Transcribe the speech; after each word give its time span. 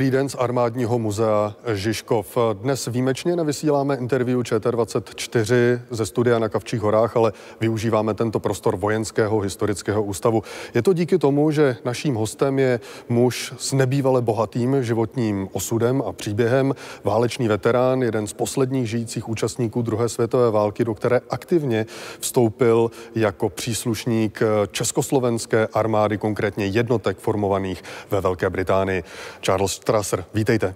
Dobrý 0.00 0.10
den 0.10 0.28
z 0.28 0.36
armádního 0.38 0.98
muzea 0.98 1.54
Žižkov. 1.74 2.38
Dnes 2.52 2.86
výjimečně 2.86 3.36
nevysíláme 3.36 3.96
interview 3.96 4.40
ČT24 4.40 5.80
ze 5.90 6.06
studia 6.06 6.38
na 6.38 6.48
Kavčích 6.48 6.80
horách, 6.80 7.16
ale 7.16 7.32
využíváme 7.60 8.14
tento 8.14 8.40
prostor 8.40 8.76
vojenského 8.76 9.40
historického 9.40 10.02
ústavu. 10.02 10.42
Je 10.74 10.82
to 10.82 10.92
díky 10.92 11.18
tomu, 11.18 11.50
že 11.50 11.76
naším 11.84 12.14
hostem 12.14 12.58
je 12.58 12.80
muž 13.08 13.54
s 13.58 13.72
nebývale 13.72 14.22
bohatým 14.22 14.82
životním 14.82 15.48
osudem 15.52 16.02
a 16.06 16.12
příběhem, 16.12 16.74
válečný 17.04 17.48
veterán, 17.48 18.02
jeden 18.02 18.26
z 18.26 18.32
posledních 18.32 18.90
žijících 18.90 19.28
účastníků 19.28 19.82
druhé 19.82 20.08
světové 20.08 20.50
války, 20.50 20.84
do 20.84 20.94
které 20.94 21.20
aktivně 21.30 21.86
vstoupil 22.20 22.90
jako 23.14 23.48
příslušník 23.48 24.42
československé 24.70 25.68
armády, 25.72 26.18
konkrétně 26.18 26.66
jednotek 26.66 27.18
formovaných 27.18 27.82
ve 28.10 28.20
Velké 28.20 28.50
Británii. 28.50 29.04
Charles 29.40 29.78
Strasser, 29.90 30.24
vítejte. 30.34 30.74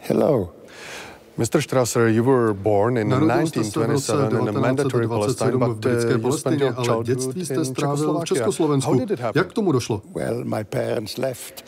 Hello. 0.00 0.52
Mr. 1.38 1.60
Strasser, 1.60 2.08
you 2.08 2.24
were 2.24 2.54
born 2.54 2.96
in 2.96 3.08
1927 3.08 4.40
in 4.40 4.48
a 4.48 4.52
mandatory 4.52 5.08
Palestine, 5.08 5.58
but 5.58 5.86
uh, 5.86 6.16
you 6.16 6.32
spent 6.32 6.60
your 6.60 6.74
ale 6.76 7.04
dětství 7.04 7.46
jste 7.46 7.64
strávil 7.64 8.20
v 8.20 8.24
Československu. 8.24 9.06
Jak 9.34 9.46
k 9.46 9.52
tomu 9.52 9.72
došlo? 9.72 10.02
Well, 10.14 10.44
my 10.44 10.64
parents 10.64 11.18
left 11.18 11.64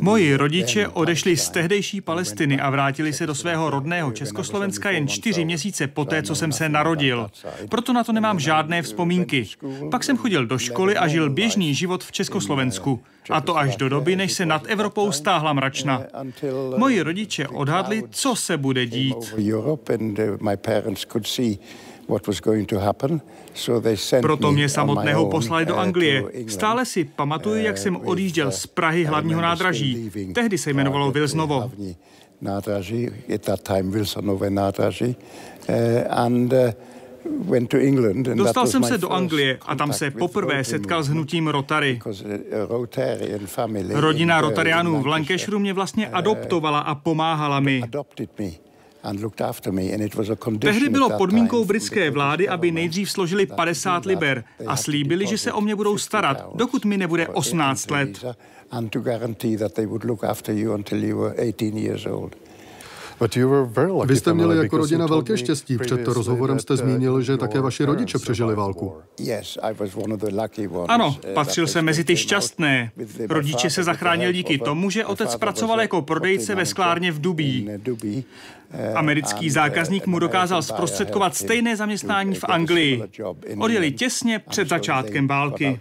Moji 0.00 0.36
rodiče 0.36 0.88
odešli 0.88 1.36
z 1.36 1.48
tehdejší 1.48 2.00
Palestiny 2.00 2.60
a 2.60 2.70
vrátili 2.70 3.12
se 3.12 3.26
do 3.26 3.34
svého 3.34 3.70
rodného 3.70 4.12
Československa 4.12 4.90
jen 4.90 5.08
čtyři 5.08 5.44
měsíce 5.44 5.86
poté, 5.86 6.22
co 6.22 6.34
jsem 6.34 6.52
se 6.52 6.68
narodil. 6.68 7.30
Proto 7.68 7.92
na 7.92 8.04
to 8.04 8.12
nemám 8.12 8.40
žádné 8.40 8.82
vzpomínky. 8.82 9.46
Pak 9.90 10.04
jsem 10.04 10.16
chodil 10.16 10.46
do 10.46 10.58
školy 10.58 10.96
a 10.96 11.08
žil 11.08 11.30
běžný 11.30 11.74
život 11.74 12.04
v 12.04 12.12
Československu. 12.12 13.02
A 13.30 13.40
to 13.40 13.58
až 13.58 13.76
do 13.76 13.88
doby, 13.88 14.16
než 14.16 14.32
se 14.32 14.46
nad 14.46 14.62
Evropou 14.66 15.12
stáhla 15.12 15.52
mračna. 15.52 16.02
Moji 16.76 17.02
rodiče 17.02 17.48
odhadli, 17.48 18.02
co 18.10 18.36
se 18.36 18.56
bude 18.56 18.86
dít. 18.86 19.34
Proto 24.20 24.52
mě 24.52 24.68
samotného 24.68 25.26
poslali 25.26 25.66
do 25.66 25.74
uh, 25.74 25.80
Anglie. 25.80 26.24
Stále 26.46 26.86
si 26.86 27.04
pamatuju, 27.04 27.64
jak 27.64 27.78
jsem 27.78 27.96
uh, 27.96 28.08
odjížděl 28.08 28.50
z 28.50 28.66
Prahy 28.66 29.04
hlavního 29.04 29.40
nádraží. 29.40 30.10
Tehdy 30.34 30.58
se 30.58 30.70
jmenovalo 30.70 31.10
Vilsnovo. 31.12 31.70
Nádraží, 32.40 33.10
at 33.34 33.40
that 33.40 33.62
time 33.62 33.90
Wilsonové 33.90 34.50
nádraží. 34.50 35.16
Uh, 35.68 35.74
and 36.10 36.54
Dostal 38.34 38.66
jsem 38.66 38.84
se 38.84 38.98
do 38.98 39.08
Anglie 39.08 39.58
a 39.66 39.74
tam 39.74 39.92
se 39.92 40.10
poprvé 40.10 40.64
setkal 40.64 41.02
s 41.02 41.08
hnutím 41.08 41.48
Rotary. 41.48 42.00
Rodina 43.90 44.40
Rotarianů 44.40 45.02
v 45.02 45.06
Lancashireu 45.06 45.58
mě 45.58 45.72
vlastně 45.72 46.08
adoptovala 46.08 46.78
a 46.78 46.94
pomáhala 46.94 47.60
mi. 47.60 47.82
Tehdy 50.72 50.88
bylo 50.88 51.10
podmínkou 51.18 51.64
britské 51.64 52.10
vlády, 52.10 52.48
aby 52.48 52.70
nejdřív 52.70 53.10
složili 53.10 53.46
50 53.46 54.04
liber 54.06 54.44
a 54.66 54.76
slíbili, 54.76 55.26
že 55.26 55.38
se 55.38 55.52
o 55.52 55.60
mě 55.60 55.76
budou 55.76 55.98
starat, 55.98 56.50
dokud 56.54 56.84
mi 56.84 56.96
nebude 56.98 57.28
18 57.28 57.90
let. 57.90 58.24
Vy 64.06 64.16
jste 64.16 64.34
měli 64.34 64.56
jako 64.56 64.76
rodina 64.76 65.06
velké 65.06 65.38
štěstí. 65.38 65.78
Před 65.78 66.06
rozhovorem 66.06 66.58
jste 66.58 66.74
uh, 66.74 66.80
zmínil, 66.80 67.22
že 67.22 67.36
také 67.36 67.60
vaši 67.60 67.84
rodiče 67.84 68.18
přežili 68.18 68.54
válku. 68.54 68.94
Ano, 70.88 71.16
patřil 71.34 71.66
jsem 71.66 71.84
mezi 71.84 72.04
ty 72.04 72.16
šťastné. 72.16 72.90
Rodiče 73.28 73.70
se 73.70 73.84
zachránili 73.84 74.32
díky 74.32 74.58
tomu, 74.58 74.90
že 74.90 75.06
otec 75.06 75.36
pracoval 75.36 75.80
jako 75.80 76.02
prodejce 76.02 76.54
ve 76.54 76.66
sklárně 76.66 77.12
v 77.12 77.20
Dubí. 77.20 77.68
Uh, 78.74 78.98
Americký 78.98 79.50
zákazník 79.50 80.06
mu 80.06 80.18
dokázal 80.18 80.62
zprostředkovat 80.62 81.36
stejné 81.36 81.76
zaměstnání 81.76 82.34
v 82.34 82.44
Anglii. 82.44 83.02
Odjeli 83.58 83.92
těsně 83.92 84.38
před 84.38 84.68
začátkem 84.68 85.28
války. 85.28 85.80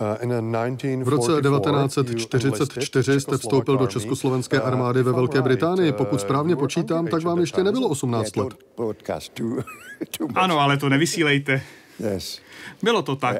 Uh, 0.00 1.04
v 1.04 1.08
roce 1.08 1.32
1944 1.42 3.20
jste 3.20 3.38
vstoupil 3.38 3.76
do 3.76 3.86
československé 3.86 4.60
armády 4.60 5.02
ve 5.02 5.12
Velké 5.12 5.42
Británii. 5.42 5.92
Pokud 5.92 6.12
uh, 6.12 6.18
správně 6.18 6.56
počítám, 6.56 7.06
tak 7.06 7.22
vám 7.22 7.38
ještě 7.38 7.64
nebylo 7.64 7.88
18 7.88 8.36
let. 8.36 8.48
Ano, 10.34 10.60
ale 10.60 10.76
to 10.76 10.88
nevysílejte. 10.88 11.62
Bylo 12.82 13.02
to 13.02 13.16
tak. 13.16 13.36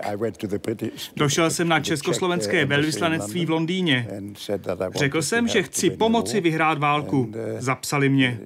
Došel 1.17 1.51
jsem 1.51 1.69
na 1.69 1.81
československé 1.81 2.65
velvyslanectví 2.65 3.47
v 3.47 3.51
Londýně. 3.51 4.09
Řekl 4.95 5.23
jsem, 5.23 5.49
že 5.49 5.63
chci 5.63 5.91
pomoci 5.91 6.41
vyhrát 6.41 6.79
válku. 6.79 7.33
Zapsali 7.59 8.09
mě. 8.09 8.41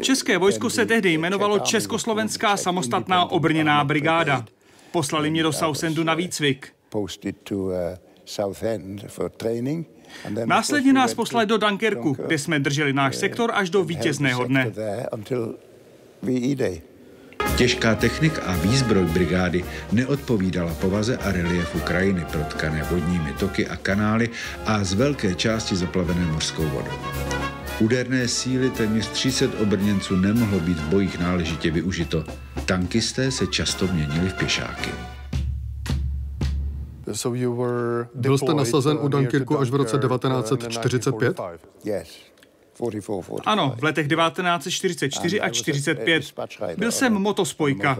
České 0.00 0.38
vojsko 0.38 0.70
se 0.70 0.86
tehdy 0.86 1.12
jmenovalo 1.12 1.58
Československá 1.58 2.56
samostatná 2.56 3.30
obrněná 3.30 3.84
brigáda. 3.84 4.44
Poslali 4.92 5.30
mě 5.30 5.42
do 5.42 5.52
Southendu 5.52 6.04
na 6.04 6.14
výcvik. 6.14 6.72
Uh, 7.50 7.72
Následně 10.44 10.92
nás 10.92 11.14
poslali 11.14 11.46
do 11.46 11.56
Dunkerku, 11.58 12.16
kde 12.26 12.38
jsme 12.38 12.58
drželi 12.58 12.92
náš 12.92 13.14
uh, 13.14 13.20
sektor 13.20 13.50
až 13.54 13.70
do 13.70 13.84
vítězného 13.84 14.44
dne. 14.44 14.72
Těžká 17.56 17.94
technika 17.94 18.42
a 18.42 18.56
výzbroj 18.56 19.04
brigády 19.04 19.64
neodpovídala 19.92 20.74
povaze 20.74 21.16
a 21.16 21.32
reliefu 21.32 21.80
krajiny 21.80 22.24
protkané 22.32 22.82
vodními 22.90 23.32
toky 23.32 23.66
a 23.66 23.76
kanály 23.76 24.30
a 24.66 24.84
z 24.84 24.92
velké 24.92 25.34
části 25.34 25.76
zaplavené 25.76 26.26
mořskou 26.26 26.64
vodou. 26.64 27.45
Úderné 27.80 28.28
síly 28.28 28.70
téměř 28.70 29.08
300 29.08 29.46
obrněnců 29.62 30.16
nemohlo 30.16 30.60
být 30.60 30.78
v 30.78 30.88
bojích 30.88 31.18
náležitě 31.18 31.70
využito. 31.70 32.24
Tankisté 32.66 33.30
se 33.30 33.46
často 33.46 33.86
měnili 33.86 34.28
v 34.28 34.34
pěšáky. 34.34 34.90
Byl 38.14 38.38
jste 38.38 38.54
nasazen 38.54 38.98
u 39.00 39.08
Dunkirku 39.08 39.58
až 39.58 39.70
v 39.70 39.74
roce 39.74 39.98
1945? 39.98 41.40
Ano, 43.46 43.74
v 43.78 43.84
letech 43.84 44.08
1944 44.08 45.40
a 45.40 45.48
45. 45.48 46.34
Byl 46.76 46.92
jsem 46.92 47.12
motospojka. 47.12 47.98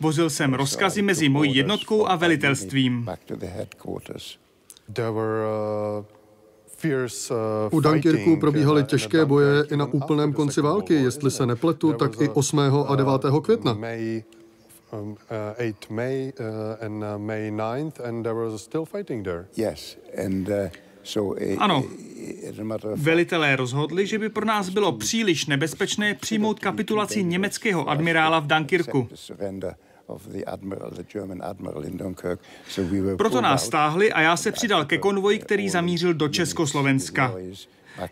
Vozil 0.00 0.30
jsem 0.30 0.54
rozkazy 0.54 1.02
mezi 1.02 1.28
mojí 1.28 1.56
jednotkou 1.56 2.06
a 2.06 2.16
velitelstvím. 2.16 3.06
Uh, 6.84 7.78
U 7.78 7.80
Dunkirku 7.80 8.36
probíhaly 8.36 8.80
uh, 8.80 8.86
těžké 8.86 9.24
boje 9.24 9.64
i 9.70 9.76
na 9.76 9.86
úplném 9.86 10.32
konci 10.32 10.60
války, 10.60 10.94
jestli 10.94 11.30
se 11.30 11.46
nepletu, 11.46 11.92
tak 11.92 12.20
i 12.20 12.28
8. 12.28 12.58
a 12.86 12.96
9. 12.96 13.12
května. 13.42 13.78
Um, 14.92 15.10
uh, 15.10 15.16
May 15.90 16.32
and 16.80 17.04
May 17.16 17.50
9th 17.50 18.08
and 18.08 18.22
there 18.22 18.34
was 18.34 18.62
still 18.62 18.84
fighting 18.84 19.24
there. 19.24 19.46
Yes, 19.56 19.98
and 20.24 20.48
so 21.02 21.40
ano, 21.58 21.84
Velitelé 22.94 23.56
rozhodli, 23.56 24.06
že 24.06 24.18
by 24.18 24.28
pro 24.28 24.44
nás 24.44 24.68
bylo 24.68 24.92
příliš 24.92 25.46
nebezpečné 25.46 26.14
přijmout 26.14 26.60
kapitulaci 26.60 27.24
německého 27.24 27.88
admirála 27.88 28.40
v 28.40 28.46
Dunkirku. 28.46 29.08
Proto 33.16 33.40
nás 33.40 33.66
stáhli 33.66 34.12
a 34.12 34.20
já 34.20 34.36
se 34.36 34.52
přidal 34.52 34.84
ke 34.84 34.98
konvoji, 34.98 35.38
který 35.38 35.68
zamířil 35.68 36.14
do 36.14 36.28
Československa. 36.28 37.34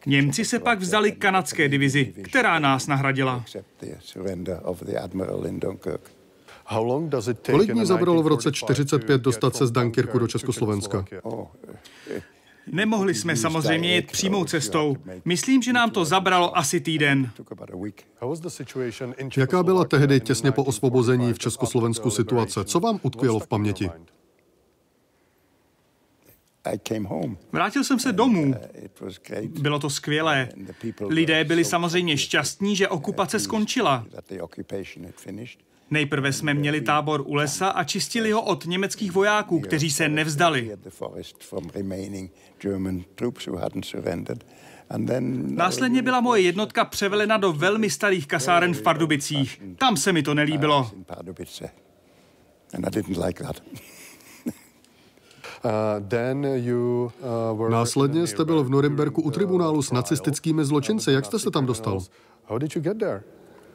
Němci 0.07 0.45
se 0.45 0.59
pak 0.59 0.79
vzdali 0.79 1.12
kanadské 1.12 1.69
divizi, 1.69 2.05
která 2.05 2.59
nás 2.59 2.87
nahradila. 2.87 3.45
Kolik 7.51 7.72
dní 7.72 7.87
zabralo 7.87 8.22
v 8.22 8.27
roce 8.27 8.53
45 8.53 9.21
dostat 9.22 9.57
se 9.57 9.66
z 9.66 9.71
Dunkirku 9.71 10.19
do 10.19 10.28
Československa? 10.28 11.04
Nemohli 12.72 13.15
jsme 13.15 13.36
samozřejmě 13.36 13.95
jet 13.95 14.13
přímou 14.13 14.45
cestou. 14.45 14.97
Myslím, 15.24 15.63
že 15.63 15.72
nám 15.72 15.91
to 15.91 16.04
zabralo 16.04 16.59
asi 16.59 16.80
týden. 16.80 17.30
Jaká 19.36 19.63
byla 19.63 19.84
tehdy 19.84 20.21
těsně 20.21 20.53
po 20.53 20.65
osvobození 20.65 21.33
v 21.33 21.39
Československu 21.39 22.10
situace? 22.10 22.65
Co 22.65 22.80
vám 22.80 23.01
utkvělo 23.03 23.39
v 23.41 23.47
paměti? 23.47 23.91
Vrátil 27.53 27.84
jsem 27.84 27.98
se 27.98 28.13
domů. 28.13 28.54
Bylo 29.60 29.78
to 29.78 29.91
skvělé. 29.91 30.48
Lidé 31.09 31.45
byli 31.45 31.65
samozřejmě 31.65 32.16
šťastní, 32.16 32.77
že 32.77 32.89
okupace 32.89 33.39
skončila. 33.41 34.07
Nejprve 35.91 36.33
jsme 36.33 36.54
měli 36.54 36.80
tábor 36.80 37.22
u 37.27 37.34
lesa 37.34 37.68
a 37.68 37.84
čistili 37.84 38.33
ho 38.33 38.42
od 38.42 38.66
německých 38.66 39.13
vojáků, 39.13 39.60
kteří 39.60 39.91
se 39.91 40.09
nevzdali. 40.09 40.77
Následně 45.57 46.03
byla 46.03 46.21
moje 46.21 46.42
jednotka 46.42 46.84
převelena 46.84 47.36
do 47.36 47.53
velmi 47.53 47.91
starých 47.91 48.27
kasáren 48.27 48.74
v 48.74 48.83
Pardubicích. 48.83 49.63
Tam 49.78 49.97
se 49.97 50.13
mi 50.13 50.22
to 50.22 50.34
nelíbilo. 50.34 50.91
Uh, 55.66 57.71
Následně 57.71 58.27
jste 58.27 58.45
byl 58.45 58.65
v 58.65 58.71
Norimberku 58.71 59.22
u 59.22 59.30
tribunálu 59.30 59.83
s 59.83 59.92
nacistickými 59.92 60.65
zločinci. 60.65 61.13
Jak 61.13 61.24
jste 61.24 61.39
se 61.39 61.51
tam 61.51 61.66
dostal? 61.66 62.01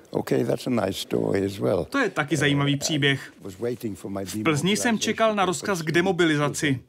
Okay, 0.10 0.46
that's 0.46 0.68
a 0.68 0.70
nice 0.70 0.94
story 0.94 1.46
as 1.46 1.60
well. 1.60 1.86
To 1.90 1.98
je 1.98 2.10
taky 2.10 2.38
zajímavý 2.38 2.78
příběh. 2.78 3.34
V 4.24 4.44
Plzni 4.44 4.78
jsem 4.78 5.00
čekal 5.00 5.36
na 5.36 5.46
rozkaz 5.46 5.82
k 5.82 5.92
demobilizaci. 5.92 6.80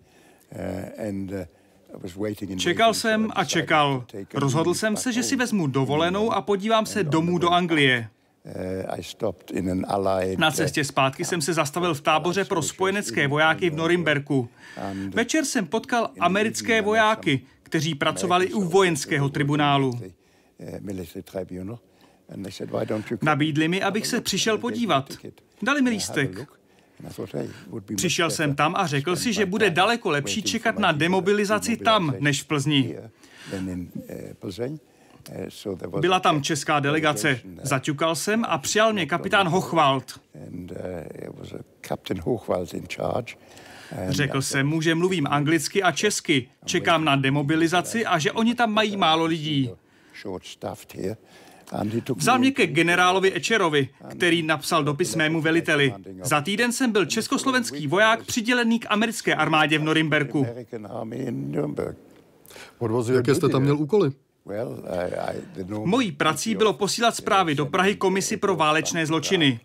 Uh, 2.49 2.56
čekal 2.56 2.94
jsem 2.94 3.28
a 3.34 3.44
čekal. 3.44 4.04
Rozhodl 4.34 4.75
jsem 4.75 4.96
se, 4.96 5.12
že 5.12 5.22
si 5.22 5.37
vezmu 5.37 5.66
dovolenou 5.66 6.32
a 6.32 6.43
podívám 6.43 6.87
se 6.87 7.04
domů 7.04 7.38
do 7.38 7.50
Anglie. 7.50 8.08
Uh, 8.44 10.36
na 10.38 10.50
cestě 10.50 10.84
zpátky 10.84 11.24
jsem 11.24 11.40
se 11.40 11.54
zastavil 11.54 11.94
v 11.94 12.00
táboře 12.00 12.44
pro 12.44 12.62
spojenecké 12.62 13.28
vojáky 13.28 13.70
v 13.70 13.74
Norimberku. 13.74 14.48
Večer 15.14 15.44
jsem 15.44 15.66
potkal 15.66 16.10
americké 16.20 16.82
vojáky, 16.82 17.40
kteří 17.62 17.94
pracovali 17.94 18.52
u 18.52 18.60
vojenského 18.62 19.28
tribunálu. 19.28 20.00
Nabídli 23.22 23.68
mi, 23.68 23.82
abych 23.82 24.06
se 24.06 24.20
přišel 24.20 24.58
podívat. 24.58 25.12
Dali 25.62 25.82
mi 25.82 25.90
lístek. 25.90 26.48
Přišel 27.96 28.30
jsem 28.30 28.54
tam 28.54 28.74
a 28.76 28.86
řekl 28.86 29.16
si, 29.16 29.32
že 29.32 29.46
bude 29.46 29.70
daleko 29.70 30.10
lepší 30.10 30.42
čekat 30.42 30.78
na 30.78 30.92
demobilizaci 30.92 31.76
tam, 31.76 32.14
než 32.20 32.42
v 32.42 32.46
Plzni. 32.46 32.96
Byla 36.00 36.20
tam 36.20 36.42
česká 36.42 36.80
delegace. 36.80 37.40
Zaťukal 37.62 38.14
jsem 38.14 38.44
a 38.48 38.58
přijal 38.58 38.92
mě 38.92 39.06
kapitán 39.06 39.48
Hochwald. 39.48 40.20
Řekl 44.08 44.42
jsem 44.42 44.66
mu, 44.66 44.80
že 44.80 44.94
mluvím 44.94 45.26
anglicky 45.30 45.82
a 45.82 45.92
česky, 45.92 46.48
čekám 46.64 47.04
na 47.04 47.16
demobilizaci 47.16 48.06
a 48.06 48.19
že 48.19 48.32
oni 48.32 48.54
tam 48.54 48.72
mají 48.72 48.96
málo 48.96 49.24
lidí. 49.24 49.70
Vzal 52.16 52.38
mě 52.38 52.50
ke 52.50 52.66
generálovi 52.66 53.36
Ečerovi, 53.36 53.88
který 54.10 54.42
napsal 54.42 54.84
dopis 54.84 55.14
mému 55.14 55.40
veliteli. 55.40 55.94
Za 56.22 56.40
týden 56.40 56.72
jsem 56.72 56.92
byl 56.92 57.06
československý 57.06 57.86
voják 57.86 58.25
přidělený 58.26 58.78
k 58.78 58.86
americké 58.88 59.34
armádě 59.34 59.78
v 59.78 59.82
Norimberku. 59.82 60.46
Jaké 63.14 63.34
jste 63.34 63.48
tam 63.48 63.62
měl 63.62 63.76
úkoly? 63.76 64.10
Mojí 65.84 66.12
prací 66.12 66.54
bylo 66.54 66.72
posílat 66.72 67.16
zprávy 67.16 67.54
do 67.54 67.66
Prahy 67.66 67.96
komisi 67.96 68.36
pro 68.36 68.56
válečné 68.56 69.06
zločiny. 69.06 69.60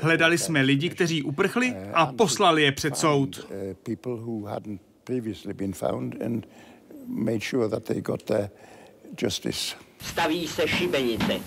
Hledali 0.00 0.38
jsme 0.38 0.62
lidi, 0.62 0.88
kteří 0.90 1.22
uprchli 1.22 1.76
a 1.92 2.06
poslali 2.06 2.62
je 2.62 2.72
před 2.72 2.96
soud. 2.96 3.46
Staví 10.00 10.48
se 10.48 10.68
šibenice. 10.68 11.40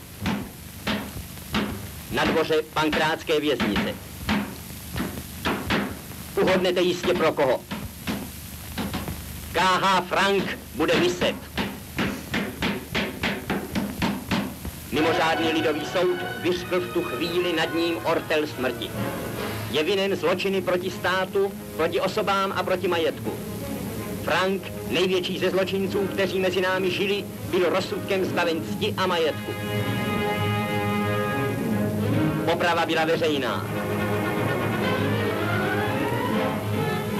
Na 2.12 2.26
dvoře 2.26 2.56
pankrátské 2.74 3.40
věznice. 3.40 3.96
Uhodnete 6.42 6.82
jistě 6.82 7.14
pro 7.14 7.34
koho. 7.34 7.62
K.H. 9.54 10.02
Frank 10.02 10.58
bude 10.76 11.00
vyset. 11.00 11.57
Mimořádný 14.98 15.54
lidový 15.54 15.82
soud 15.86 16.18
vyřkl 16.42 16.80
v 16.80 16.94
tu 16.94 17.02
chvíli 17.02 17.54
nad 17.54 17.74
ním 17.74 17.98
ortel 18.04 18.48
smrti. 18.48 18.90
Je 19.72 19.84
vinen 19.84 20.16
zločiny 20.16 20.62
proti 20.62 20.92
státu, 20.92 21.52
proti 21.76 22.02
osobám 22.02 22.54
a 22.56 22.64
proti 22.64 22.88
majetku. 22.88 23.34
Frank, 24.24 24.62
největší 24.90 25.40
ze 25.40 25.50
zločinců, 25.50 26.08
kteří 26.08 26.40
mezi 26.40 26.62
námi 26.62 26.92
žili, 26.92 27.26
byl 27.52 27.70
rozsudkem 27.70 28.26
zbaven 28.26 28.62
cti 28.66 28.94
a 28.98 29.08
majetku. 29.08 29.52
Poprava 32.46 32.86
byla 32.86 33.06
veřejná. 33.06 33.66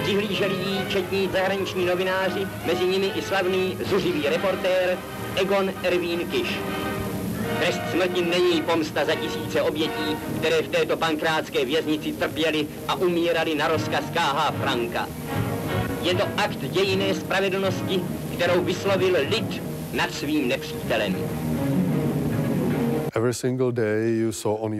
Přihlíželi 0.04 0.54
jí 0.54 0.86
četní 0.90 1.30
zahraniční 1.34 1.86
novináři, 1.86 2.48
mezi 2.66 2.86
nimi 2.86 3.12
i 3.16 3.22
slavný 3.22 3.78
zuřivý 3.86 4.30
reportér 4.30 4.98
Egon 5.36 5.74
Erwin 5.84 6.20
Kiš. 6.32 6.60
Trest 7.60 7.82
smrti 7.92 8.22
není 8.22 8.62
pomsta 8.62 9.06
za 9.06 9.16
tisíce 9.16 9.62
obětí, 9.62 10.18
které 10.40 10.62
v 10.62 10.68
této 10.68 10.98
pankrátské 10.98 11.66
věznici 11.66 12.12
trpěli 12.12 12.68
a 12.88 12.96
umírali 12.96 13.56
na 13.56 13.68
rozkaz 13.68 14.04
K.H. 14.14 14.52
Franka. 14.52 15.08
Je 16.02 16.16
to 16.16 16.24
akt 16.38 16.60
dějiné 16.60 17.16
spravedlnosti, 17.16 18.02
kterou 18.36 18.64
vyslovil 18.64 19.16
lid 19.30 19.64
nad 19.94 20.14
svým 20.14 20.48
nepřítelem. 20.48 21.16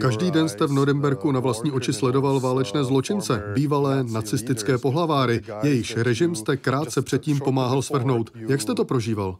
Každý 0.00 0.30
den 0.30 0.48
jste 0.48 0.66
v 0.66 0.72
Norimberku 0.72 1.32
na 1.32 1.40
vlastní 1.40 1.70
oči 1.70 1.92
sledoval 1.92 2.40
válečné 2.40 2.84
zločince, 2.84 3.42
bývalé 3.54 4.04
nacistické 4.04 4.78
pohlaváry, 4.78 5.40
jejichž 5.62 5.96
režim 5.96 6.34
jste 6.34 6.56
krátce 6.56 7.02
předtím 7.02 7.38
pomáhal 7.38 7.82
svrhnout. 7.82 8.30
Jak 8.48 8.60
jste 8.60 8.74
to 8.74 8.84
prožíval? 8.84 9.38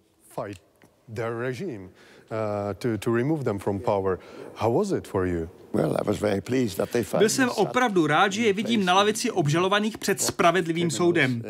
Byl 7.18 7.28
jsem 7.28 7.48
opravdu 7.50 8.06
rád, 8.06 8.32
že 8.32 8.42
je 8.42 8.52
vidím 8.52 8.84
na 8.84 8.94
lavici 8.94 9.30
obžalovaných 9.30 9.98
před 9.98 10.20
spravedlivým 10.20 10.90
soudem. 10.90 11.42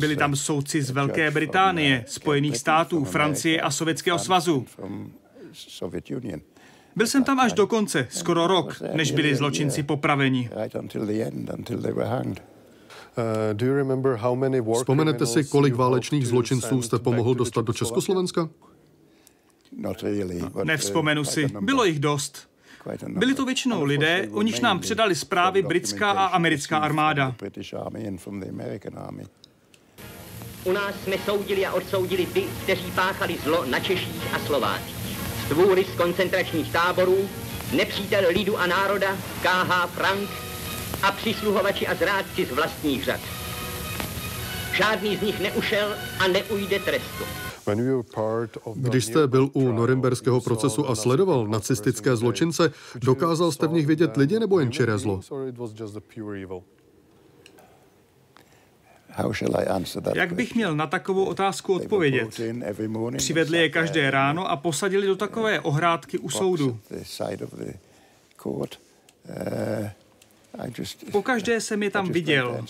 Byli 0.00 0.16
tam 0.16 0.36
soudci 0.36 0.82
z 0.82 0.90
Velké 0.90 1.30
Británie, 1.30 2.04
Spojených 2.08 2.56
států, 2.56 3.04
Francie 3.04 3.60
a 3.60 3.70
Sovětského 3.70 4.18
svazu. 4.18 4.66
Byl 6.96 7.06
jsem 7.06 7.24
tam 7.24 7.40
až 7.40 7.52
do 7.52 7.66
konce, 7.66 8.06
skoro 8.10 8.46
rok, 8.46 8.82
než 8.94 9.12
byli 9.12 9.36
zločinci 9.36 9.82
popraveni. 9.82 10.50
Vzpomenete 14.74 15.26
si, 15.26 15.44
kolik 15.44 15.74
válečných 15.74 16.26
zločinců 16.26 16.82
jste 16.82 16.98
pomohl 16.98 17.34
dostat 17.34 17.64
do 17.64 17.72
Československa? 17.72 18.48
Nevzpomenu 20.64 21.24
si, 21.24 21.46
bylo 21.60 21.84
jich 21.84 21.98
dost. 21.98 22.48
Byli 23.08 23.34
to 23.34 23.44
většinou 23.44 23.84
lidé, 23.84 24.28
o 24.32 24.42
nichž 24.42 24.60
nám 24.60 24.78
předali 24.80 25.14
zprávy 25.14 25.62
britská 25.62 26.10
a 26.10 26.26
americká 26.26 26.78
armáda. 26.78 27.34
U 30.64 30.72
nás 30.72 30.94
jsme 31.04 31.16
soudili 31.24 31.66
a 31.66 31.72
odsoudili 31.72 32.26
ty, 32.26 32.44
kteří 32.62 32.90
páchali 32.90 33.36
zlo 33.44 33.64
na 33.66 33.80
Češích 33.80 34.34
a 34.34 34.38
Slovácích. 34.38 34.96
Stvůry 35.46 35.84
z 35.84 35.96
koncentračních 35.96 36.72
táborů, 36.72 37.16
nepřítel 37.76 38.24
lidu 38.28 38.58
a 38.58 38.66
národa, 38.66 39.16
K.H. 39.42 39.86
Frank 39.86 40.30
a 41.04 41.12
přisluhovači 41.12 41.86
a 41.86 41.94
zrádci 41.94 42.46
z 42.46 42.50
vlastních 42.50 43.04
řad. 43.04 43.20
Žádný 44.74 45.16
z 45.16 45.20
nich 45.20 45.40
neušel 45.40 45.94
a 46.18 46.28
neujde 46.28 46.78
trestu. 46.78 47.24
Když 48.74 49.04
jste 49.04 49.26
byl 49.26 49.50
u 49.52 49.72
norimberského 49.72 50.40
procesu 50.40 50.88
a 50.88 50.94
sledoval 50.94 51.46
nacistické 51.46 52.16
zločince, 52.16 52.72
dokázal 52.94 53.52
jste 53.52 53.66
v 53.66 53.72
nich 53.72 53.86
vidět 53.86 54.16
lidi 54.16 54.38
nebo 54.38 54.60
jen 54.60 54.72
čiré 54.72 54.98
zlo? 54.98 55.20
Jak 60.14 60.32
bych 60.32 60.54
měl 60.54 60.76
na 60.76 60.86
takovou 60.86 61.24
otázku 61.24 61.74
odpovědět? 61.74 62.40
Přivedli 63.16 63.58
je 63.58 63.68
každé 63.68 64.10
ráno 64.10 64.50
a 64.50 64.56
posadili 64.56 65.06
do 65.06 65.16
takové 65.16 65.60
ohrádky 65.60 66.18
u 66.18 66.30
soudu. 66.30 66.78
Po 71.12 71.22
každé 71.22 71.60
jsem 71.60 71.82
je 71.82 71.90
tam 71.90 72.08
viděl. 72.08 72.64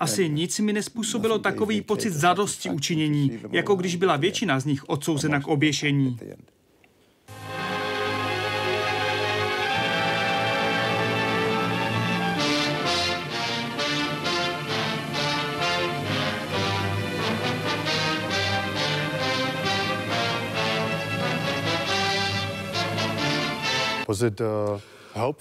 Asi 0.00 0.28
nic 0.28 0.60
mi 0.60 0.72
nespůsobilo 0.72 1.38
takový 1.38 1.80
pocit 1.80 2.10
zadosti 2.10 2.70
učinění, 2.70 3.38
jako 3.50 3.74
když 3.74 3.96
byla 3.96 4.16
většina 4.16 4.60
z 4.60 4.64
nich 4.64 4.88
odsouzena 4.88 5.40
k 5.40 5.48
oběšení. 5.48 6.18
Was 24.08 24.22
it 24.22 24.40
uh, 24.40 24.80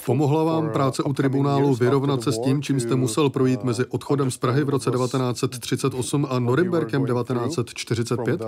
Pomohla 0.05 0.43
vám 0.43 0.69
práce 0.69 1.03
u 1.03 1.13
tribunálu 1.13 1.75
vyrovnat 1.75 2.23
se 2.23 2.31
s 2.31 2.39
tím, 2.39 2.61
čím 2.61 2.79
jste 2.79 2.95
musel 2.95 3.29
projít 3.29 3.63
mezi 3.63 3.85
odchodem 3.85 4.31
z 4.31 4.37
Prahy 4.37 4.63
v 4.63 4.69
roce 4.69 4.91
1938 4.91 6.27
a 6.29 6.39
Norimberkem 6.39 7.05
1945? 7.05 8.41
Uh, 8.41 8.47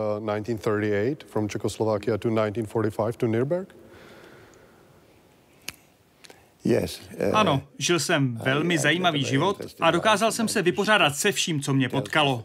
ano, 7.34 7.62
žil 7.78 8.00
jsem 8.00 8.36
velmi 8.38 8.78
zajímavý 8.78 9.24
život 9.24 9.62
a 9.80 9.92
dokázal 9.92 10.32
jsem 10.32 10.48
se 10.48 10.62
vypořádat 10.62 11.16
se 11.16 11.32
vším, 11.32 11.62
co 11.62 11.74
mě 11.74 11.90
potkalo. 11.90 12.44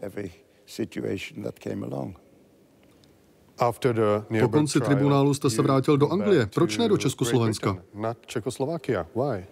Po 4.41 4.49
konci 4.49 4.81
tribunálu 4.81 5.35
jste 5.35 5.51
se 5.51 5.63
vrátil 5.63 5.97
do 5.97 6.13
Anglie. 6.13 6.47
Proč 6.47 6.79
ne 6.79 6.89
do 6.89 6.97
Československa? 6.97 7.77
Na 7.95 8.15
Čekoslovakia. 8.27 9.07
Why? 9.15 9.45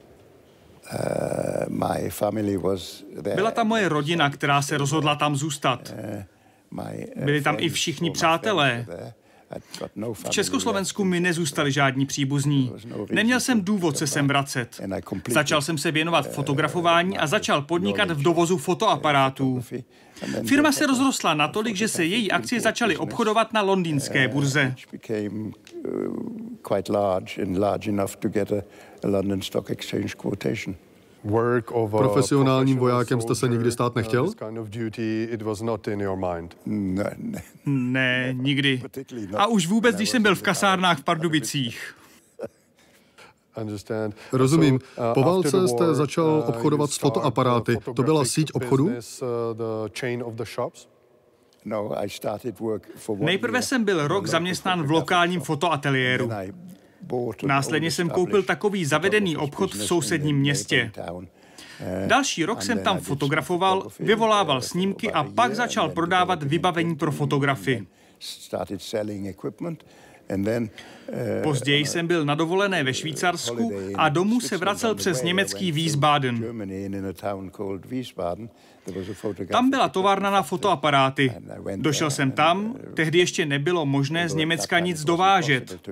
Uh, 0.92 1.74
Byla 3.34 3.50
tam 3.50 3.68
moje 3.68 3.88
rodina, 3.88 4.30
která 4.30 4.62
se 4.62 4.78
rozhodla 4.78 5.16
tam 5.16 5.36
zůstat. 5.36 5.94
Uh, 7.16 7.24
Byli 7.24 7.42
tam 7.42 7.56
i 7.58 7.68
všichni 7.68 8.10
přátelé. 8.10 8.86
V 10.12 10.30
Československu 10.30 11.04
mi 11.04 11.20
nezůstali 11.20 11.72
žádní 11.72 12.06
příbuzní. 12.06 12.72
Neměl 13.10 13.40
jsem 13.40 13.64
důvod 13.64 13.98
se 13.98 14.06
sem 14.06 14.28
vracet. 14.28 14.80
Začal 15.28 15.62
jsem 15.62 15.78
se 15.78 15.90
věnovat 15.90 16.30
fotografování 16.30 17.18
a 17.18 17.26
začal 17.26 17.62
podnikat 17.62 18.10
v 18.10 18.22
dovozu 18.22 18.58
fotoaparátů. 18.58 19.64
Firma 20.46 20.72
se 20.72 20.86
rozrostla 20.86 21.34
natolik, 21.34 21.76
že 21.76 21.88
se 21.88 22.04
její 22.04 22.32
akcie 22.32 22.60
začaly 22.60 22.96
obchodovat 22.96 23.52
na 23.52 23.62
londýnské 23.62 24.28
burze. 24.28 24.74
Profesionálním 31.98 32.78
vojákem 32.78 33.20
jste 33.20 33.34
se 33.34 33.48
nikdy 33.48 33.72
stát 33.72 33.94
nechtěl? 33.94 34.28
Ne, 37.66 38.34
nikdy. 38.38 38.82
A 39.36 39.46
už 39.46 39.66
vůbec, 39.66 39.96
když 39.96 40.10
jsem 40.10 40.22
byl 40.22 40.34
v 40.34 40.42
kasárnách 40.42 40.98
v 41.00 41.04
Pardubicích. 41.04 41.94
Rozumím. 44.32 44.80
Po 45.14 45.22
válce 45.22 45.68
jste 45.68 45.94
začal 45.94 46.44
obchodovat 46.46 46.90
s 46.90 46.98
fotoaparáty. 46.98 47.76
To 47.94 48.02
byla 48.02 48.24
síť 48.24 48.50
obchodu? 48.52 48.90
Nejprve 53.18 53.62
jsem 53.62 53.84
byl 53.84 54.08
rok 54.08 54.26
zaměstnán 54.26 54.82
v 54.82 54.90
lokálním 54.90 55.40
fotoateliéru. 55.40 56.30
Následně 57.46 57.90
jsem 57.90 58.10
koupil 58.10 58.42
takový 58.42 58.84
zavedený 58.84 59.36
obchod 59.36 59.74
v 59.74 59.84
sousedním 59.86 60.36
městě. 60.36 60.92
Další 62.06 62.44
rok 62.44 62.62
jsem 62.62 62.78
tam 62.78 62.98
fotografoval, 63.00 63.88
vyvolával 64.00 64.60
snímky 64.62 65.12
a 65.12 65.24
pak 65.24 65.54
začal 65.54 65.88
prodávat 65.88 66.42
vybavení 66.42 66.96
pro 66.96 67.12
fotografy. 67.12 67.86
Později 71.42 71.86
jsem 71.86 72.06
byl 72.06 72.24
na 72.24 72.34
dovolené 72.34 72.84
ve 72.84 72.94
Švýcarsku 72.94 73.72
a 73.94 74.08
domů 74.08 74.40
se 74.40 74.56
vracel 74.56 74.94
přes 74.94 75.22
německý 75.22 75.72
Wiesbaden. 75.72 76.44
Tam 79.50 79.70
byla 79.70 79.88
továrna 79.88 80.30
na 80.30 80.42
fotoaparáty. 80.42 81.32
Došel 81.76 82.10
jsem 82.10 82.30
tam, 82.32 82.74
tehdy 82.94 83.18
ještě 83.18 83.46
nebylo 83.46 83.86
možné 83.86 84.28
z 84.28 84.34
Německa 84.34 84.78
nic 84.78 85.04
dovážet. 85.04 85.90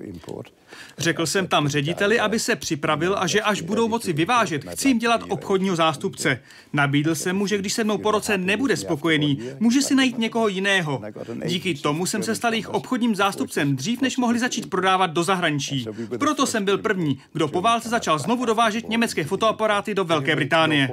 Řekl 0.98 1.26
jsem 1.26 1.46
tam 1.46 1.68
řediteli, 1.68 2.20
aby 2.20 2.38
se 2.38 2.56
připravil 2.56 3.16
a 3.18 3.26
že 3.26 3.42
až 3.42 3.60
budou 3.60 3.88
moci 3.88 4.12
vyvážet, 4.12 4.64
chci 4.64 4.88
jim 4.88 4.98
dělat 4.98 5.20
obchodního 5.28 5.76
zástupce. 5.76 6.40
Nabídl 6.72 7.14
jsem 7.14 7.36
mu, 7.36 7.46
že 7.46 7.58
když 7.58 7.72
se 7.72 7.84
mnou 7.84 7.98
po 7.98 8.10
roce 8.10 8.38
nebude 8.38 8.76
spokojený, 8.76 9.38
může 9.60 9.82
si 9.82 9.94
najít 9.94 10.18
někoho 10.18 10.48
jiného. 10.48 11.02
Díky 11.46 11.74
tomu 11.74 12.06
jsem 12.06 12.22
se 12.22 12.34
stal 12.34 12.52
jejich 12.52 12.68
obchodním 12.68 13.14
zástupcem 13.14 13.76
dřív, 13.76 14.00
než 14.00 14.16
mohli 14.16 14.38
začít 14.38 14.70
prodávat 14.70 15.10
do 15.10 15.22
zahraničí. 15.22 15.86
Proto 16.18 16.46
jsem 16.46 16.64
byl 16.64 16.78
první, 16.78 17.18
kdo 17.32 17.48
po 17.48 17.60
válce 17.60 17.88
začal 17.88 18.18
znovu 18.18 18.44
dovážet 18.44 18.88
německé 18.88 19.24
fotoaparáty 19.24 19.94
do 19.94 20.04
Velké 20.04 20.36
Británie. 20.36 20.88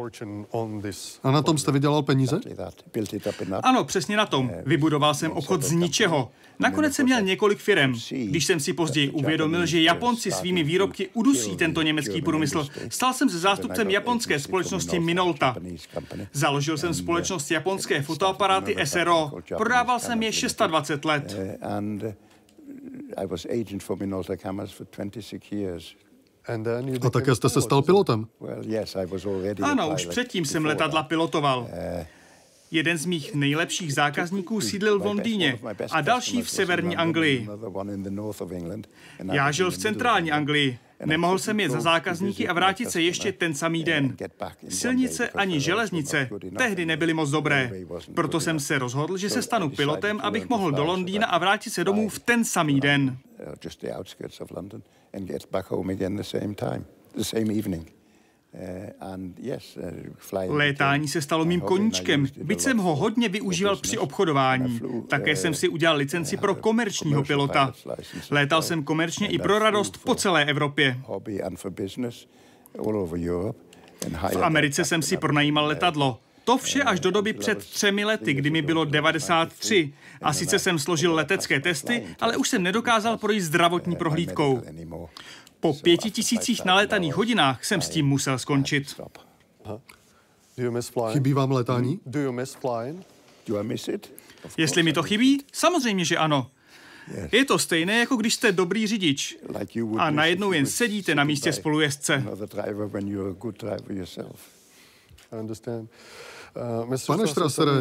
A 1.23 1.31
na 1.31 1.41
tom 1.41 1.57
jste 1.57 1.71
viděl 1.71 1.88
vydělal 1.89 2.03
peníze? 2.03 2.39
Ano, 3.63 3.83
přesně 3.83 4.17
na 4.17 4.25
tom. 4.25 4.51
Vybudoval 4.65 5.13
jsem 5.13 5.31
obchod 5.31 5.63
z 5.63 5.71
ničeho. 5.71 6.31
Nakonec 6.59 6.93
jsem 6.95 7.05
měl 7.05 7.21
několik 7.21 7.59
firm. 7.59 7.93
Když 8.11 8.45
jsem 8.45 8.59
si 8.59 8.73
později 8.73 9.09
uvědomil, 9.09 9.65
že 9.65 9.81
Japonci 9.81 10.31
svými 10.31 10.63
výrobky 10.63 11.09
udusí 11.13 11.55
tento 11.55 11.81
německý 11.81 12.21
průmysl, 12.21 12.67
stal 12.89 13.13
jsem 13.13 13.29
se 13.29 13.39
zástupcem 13.39 13.89
japonské 13.89 14.39
společnosti 14.39 14.99
Minolta. 14.99 15.55
Založil 16.33 16.77
jsem 16.77 16.93
společnost 16.93 17.51
japonské 17.51 18.01
fotoaparáty 18.01 18.75
SRO. 18.83 19.31
Prodával 19.57 19.99
jsem 19.99 20.23
je 20.23 20.31
26 20.67 21.05
let. 21.05 21.37
I 23.17 23.25
was 23.25 23.45
agent 23.45 23.83
for 23.83 23.97
Minolta 23.97 24.37
Cameras 24.37 24.71
for 24.71 24.87
26 24.97 25.51
years. 25.51 25.95
A 27.01 27.09
také 27.09 27.35
jste 27.35 27.49
se 27.49 27.61
stal 27.61 27.81
pilotem? 27.81 28.27
Ano, 29.61 29.93
už 29.93 30.05
předtím 30.05 30.45
jsem 30.45 30.65
letadla 30.65 31.03
pilotoval. 31.03 31.59
Uh, 31.59 32.05
Jeden 32.71 32.97
z 32.97 33.05
mých 33.05 33.33
nejlepších 33.33 33.93
zákazníků 33.93 34.61
sídlil 34.61 34.99
v 34.99 35.05
Londýně 35.05 35.59
a 35.91 36.01
další 36.01 36.41
v 36.41 36.49
severní 36.49 36.95
Anglii. 36.97 37.47
Já 39.31 39.51
žil 39.51 39.71
v 39.71 39.77
centrální 39.77 40.31
Anglii. 40.31 40.79
Nemohl 41.05 41.39
jsem 41.39 41.59
jet 41.59 41.71
za 41.71 41.81
zákazníky 41.81 42.47
a 42.47 42.53
vrátit 42.53 42.91
se 42.91 43.01
ještě 43.01 43.31
ten 43.31 43.53
samý 43.53 43.83
den. 43.83 44.15
Silnice 44.69 45.29
ani 45.29 45.59
železnice 45.59 46.29
tehdy 46.57 46.85
nebyly 46.85 47.13
moc 47.13 47.29
dobré. 47.29 47.71
Proto 48.13 48.39
jsem 48.39 48.59
se 48.59 48.79
rozhodl, 48.79 49.17
že 49.17 49.29
se 49.29 49.41
stanu 49.41 49.69
pilotem, 49.69 50.19
abych 50.23 50.49
mohl 50.49 50.71
do 50.71 50.83
Londýna 50.83 51.27
a 51.27 51.37
vrátit 51.37 51.69
se 51.69 51.83
domů 51.83 52.09
v 52.09 52.19
ten 52.19 52.45
samý 52.45 52.79
den. 52.79 53.17
Létání 60.47 61.07
se 61.07 61.21
stalo 61.21 61.45
mým 61.45 61.61
koníčkem, 61.61 62.25
byť 62.43 62.61
jsem 62.61 62.77
ho 62.77 62.95
hodně 62.95 63.29
využíval 63.29 63.75
při 63.75 63.97
obchodování. 63.97 64.79
Také 65.07 65.35
jsem 65.35 65.53
si 65.53 65.69
udělal 65.69 65.97
licenci 65.97 66.37
pro 66.37 66.55
komerčního 66.55 67.23
pilota. 67.23 67.73
Létal 68.31 68.61
jsem 68.61 68.83
komerčně 68.83 69.27
i 69.27 69.39
pro 69.39 69.59
radost 69.59 69.97
po 70.03 70.15
celé 70.15 70.45
Evropě. 70.45 70.99
V 74.31 74.43
Americe 74.43 74.85
jsem 74.85 75.01
si 75.01 75.17
pronajímal 75.17 75.65
letadlo. 75.65 76.19
To 76.49 76.57
vše 76.57 76.83
až 76.83 76.99
do 76.99 77.11
doby 77.11 77.33
před 77.33 77.57
třemi 77.57 78.05
lety, 78.05 78.33
kdy 78.33 78.49
mi 78.49 78.61
bylo 78.61 78.85
93. 78.85 79.93
A 80.21 80.33
sice 80.33 80.59
jsem 80.59 80.79
složil 80.79 81.13
letecké 81.13 81.59
testy, 81.59 82.07
ale 82.19 82.37
už 82.37 82.49
jsem 82.49 82.63
nedokázal 82.63 83.17
projít 83.17 83.41
zdravotní 83.41 83.95
prohlídkou. 83.95 84.61
Po 85.59 85.73
pěti 85.73 86.11
tisících 86.11 86.65
naletaných 86.65 87.15
hodinách 87.15 87.65
jsem 87.65 87.81
s 87.81 87.89
tím 87.89 88.07
musel 88.07 88.39
skončit. 88.39 89.01
Chybí 91.11 91.33
vám 91.33 91.51
letání? 91.51 91.99
Jestli 94.57 94.83
mi 94.83 94.93
to 94.93 95.03
chybí? 95.03 95.43
Samozřejmě, 95.53 96.05
že 96.05 96.17
ano. 96.17 96.51
Je 97.31 97.45
to 97.45 97.59
stejné, 97.59 97.99
jako 97.99 98.15
když 98.15 98.33
jste 98.33 98.51
dobrý 98.51 98.87
řidič 98.87 99.37
a 99.97 100.09
najednou 100.09 100.51
jen 100.51 100.65
sedíte 100.65 101.15
na 101.15 101.23
místě 101.23 101.53
spolujezdce. 101.53 102.23
Uh, 106.89 106.95
Pane 107.07 107.27
Strassere, 107.27 107.71
uh, 107.71 107.79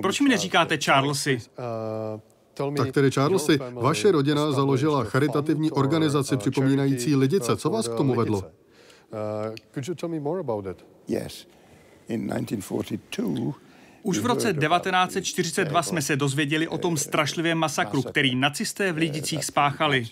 proč 0.00 0.20
mi 0.20 0.28
neříkáte 0.28 0.78
Charlesy? 0.78 1.38
Uh, 2.14 2.20
tak 2.76 2.92
tedy 2.92 3.10
Charlesy, 3.10 3.58
vaše 3.72 4.12
rodina 4.12 4.52
založila 4.52 5.04
charitativní 5.04 5.70
organizaci 5.70 6.36
připomínající 6.36 7.16
lidice. 7.16 7.56
Co 7.56 7.70
vás 7.70 7.88
k 7.88 7.94
tomu 7.94 8.14
vedlo? 8.14 8.42
Už 14.02 14.18
v 14.18 14.26
roce 14.26 14.52
1942 14.52 15.82
jsme 15.82 16.02
se 16.02 16.16
dozvěděli 16.16 16.68
o 16.68 16.78
tom 16.78 16.96
strašlivém 16.96 17.58
masakru, 17.58 18.02
který 18.02 18.36
nacisté 18.36 18.92
v 18.92 18.96
Lidicích 18.96 19.44
spáchali. 19.44 20.06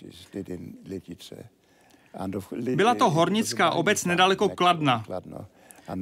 Byla 2.75 2.95
to 2.95 3.09
hornická 3.09 3.71
obec 3.71 4.05
nedaleko 4.05 4.49
Kladna. 4.49 5.05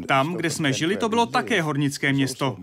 Tam, 0.08 0.34
kde 0.34 0.50
jsme 0.50 0.74
žili, 0.74 0.98
to 0.98 1.10
bylo 1.10 1.26
také 1.26 1.62
hornické 1.62 2.14
město. 2.14 2.58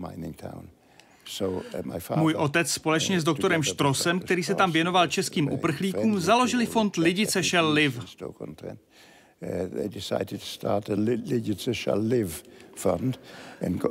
Můj 2.15 2.33
otec 2.33 2.71
společně 2.71 3.21
s 3.21 3.23
doktorem 3.23 3.63
Štrosem, 3.63 4.19
který 4.19 4.43
se 4.43 4.55
tam 4.55 4.71
věnoval 4.71 5.07
českým 5.07 5.51
uprchlíkům, 5.51 6.19
založili 6.19 6.65
fond 6.65 6.95
Lidice 6.95 7.43
Shall 7.43 7.71
Live. 7.71 8.01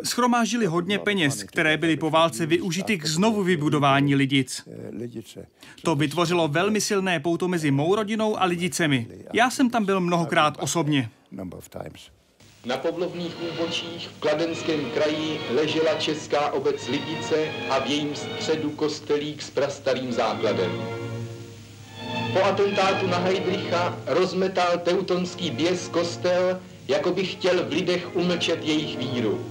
Schromážili 0.05 0.67
hodně 0.67 0.99
peněz, 0.99 1.43
které 1.43 1.77
byly 1.77 1.97
po 1.97 2.11
válce 2.11 2.47
využity 2.47 2.99
k 2.99 3.07
znovu 3.07 3.43
vybudování 3.43 4.15
Lidic. 4.15 4.69
To 5.83 5.95
vytvořilo 5.95 6.49
velmi 6.49 6.81
silné 6.81 7.21
pouto 7.21 7.49
mezi 7.49 7.71
mou 7.71 7.95
rodinou 7.95 8.41
a 8.41 8.45
Lidicemi. 8.45 9.09
Já 9.33 9.51
jsem 9.51 9.71
tam 9.71 9.85
byl 9.85 10.01
mnohokrát 10.01 10.57
osobně. 10.61 11.11
Na 12.65 12.77
povlovných 12.77 13.37
úbočích 13.53 14.09
v 14.09 14.21
Kladenském 14.21 14.91
kraji 14.91 15.41
ležela 15.51 15.95
česká 15.95 16.53
obec 16.53 16.89
Lidice 16.89 17.49
a 17.71 17.79
v 17.79 17.87
jejím 17.87 18.15
středu 18.17 18.71
kostelík 18.71 19.43
s 19.43 19.51
prastarým 19.51 20.13
základem. 20.13 20.83
po 22.33 22.45
atentátu 22.45 23.07
na 23.07 23.19
Heidricha 23.19 23.99
rozmetal 24.07 24.79
teutonský 24.79 25.51
běs 25.51 25.89
kostel, 25.89 26.61
jako 26.89 27.11
by 27.13 27.25
chtěl 27.25 27.65
v 27.65 27.73
lidech 27.73 28.17
umlčet 28.17 28.65
jejich 28.65 28.99
víru. 28.99 29.45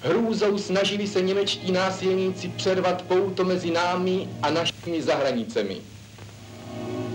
Hrůzou 0.00 0.58
snažili 0.58 1.06
se 1.06 1.22
němečtí 1.22 1.72
násilníci 1.72 2.48
přervat 2.48 3.02
pouto 3.02 3.44
mezi 3.44 3.70
námi 3.70 4.28
a 4.42 4.50
našimi 4.50 5.02
zahranicemi. 5.02 5.76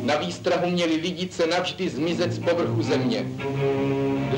Na 0.02 0.18
výstrahu 0.18 0.70
měli 0.70 0.96
lidice 0.96 1.48
navždy 1.48 1.90
zmizet 1.90 2.32
z 2.32 2.40
povrchu 2.40 2.84
země. 2.84 3.26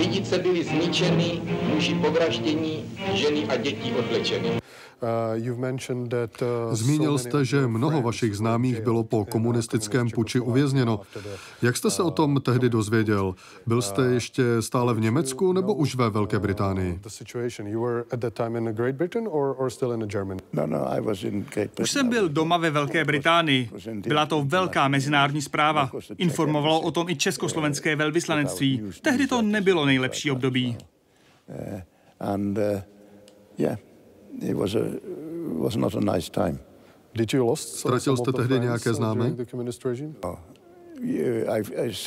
Lidice 0.01 0.37
byly 0.37 0.63
zničeny, 0.63 1.41
muži 1.73 1.95
povraždění, 1.95 2.85
ženy 3.13 3.45
a 3.49 3.55
děti 3.57 3.93
odvlečeny. 3.99 4.60
Uh, 5.01 5.57
uh, 5.57 6.75
Zmínil 6.75 7.17
jste, 7.17 7.45
že 7.45 7.67
mnoho 7.67 8.01
vašich 8.01 8.35
známých 8.35 8.81
bylo 8.81 9.03
po 9.03 9.25
komunistickém 9.25 10.09
puči 10.09 10.39
uvězněno. 10.39 11.01
Jak 11.61 11.77
jste 11.77 11.89
se 11.89 12.03
o 12.03 12.11
tom 12.11 12.41
tehdy 12.41 12.69
dozvěděl? 12.69 13.35
Byl 13.65 13.81
jste 13.81 14.01
ještě 14.01 14.43
stále 14.59 14.93
v 14.93 14.99
Německu 14.99 15.53
nebo 15.53 15.73
už 15.73 15.95
ve 15.95 16.09
Velké 16.09 16.39
Británii? 16.39 16.99
Už 21.81 21.91
jsem 21.91 22.09
byl 22.09 22.29
doma 22.29 22.57
ve 22.57 22.69
Velké 22.69 23.05
Británii. 23.05 23.69
Byla 24.07 24.25
to 24.25 24.43
velká 24.43 24.87
mezinárodní 24.87 25.41
zpráva. 25.41 25.91
Informovalo 26.17 26.81
o 26.81 26.91
tom 26.91 27.09
i 27.09 27.15
československé 27.15 27.95
velvyslanectví. 27.95 28.81
Tehdy 29.01 29.27
to 29.27 29.41
nebylo 29.41 29.85
nejlepší 29.85 30.31
období. 30.31 30.77
And, 32.19 32.57
uh, 32.57 32.81
yeah 33.57 33.90
it 34.41 34.55
was, 34.55 34.75
a, 34.75 34.79
was 35.57 35.75
not 35.75 35.95
a 35.95 36.15
nice 36.15 36.29
time. 36.29 36.59
Did 37.15 37.33
you 37.33 37.45
lost 37.45 37.69
Ztratil 37.69 38.17
jste 38.17 38.31
tehdy 38.31 38.59
nějaké 38.59 38.93
známé? 38.93 39.35
Oh, 40.23 40.35